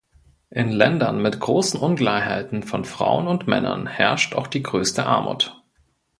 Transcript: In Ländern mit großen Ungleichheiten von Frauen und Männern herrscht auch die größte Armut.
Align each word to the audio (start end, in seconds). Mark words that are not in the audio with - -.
In 0.49 0.71
Ländern 0.71 1.21
mit 1.21 1.39
großen 1.39 1.79
Ungleichheiten 1.79 2.63
von 2.63 2.85
Frauen 2.85 3.27
und 3.27 3.45
Männern 3.47 3.85
herrscht 3.85 4.33
auch 4.33 4.47
die 4.47 4.63
größte 4.63 5.05
Armut. 5.05 5.61